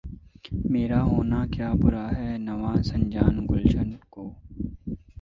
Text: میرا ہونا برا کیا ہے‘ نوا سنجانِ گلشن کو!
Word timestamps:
میرا 0.71 1.01
ہونا 1.03 1.41
برا 1.81 2.05
کیا 2.07 2.17
ہے‘ 2.17 2.29
نوا 2.47 2.73
سنجانِ 2.89 3.35
گلشن 3.49 3.89
کو! 4.13 4.23